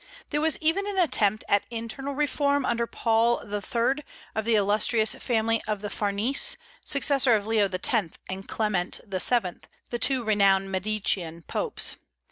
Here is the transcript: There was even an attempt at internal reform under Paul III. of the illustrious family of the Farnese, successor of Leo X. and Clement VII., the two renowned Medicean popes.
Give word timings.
There 0.31 0.41
was 0.41 0.57
even 0.61 0.87
an 0.87 0.97
attempt 0.97 1.43
at 1.47 1.67
internal 1.69 2.15
reform 2.15 2.65
under 2.65 2.87
Paul 2.87 3.43
III. 3.47 4.03
of 4.33 4.45
the 4.45 4.55
illustrious 4.55 5.13
family 5.13 5.61
of 5.67 5.81
the 5.81 5.91
Farnese, 5.91 6.57
successor 6.83 7.35
of 7.35 7.45
Leo 7.45 7.69
X. 7.71 7.87
and 8.27 8.47
Clement 8.47 9.01
VII., 9.05 9.59
the 9.91 9.99
two 9.99 10.23
renowned 10.23 10.71
Medicean 10.71 11.43
popes. 11.43 11.97